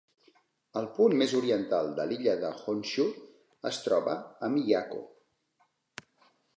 [0.79, 3.07] El punt més oriental de l'illa de Honshu
[3.73, 5.07] es troba a Miyako.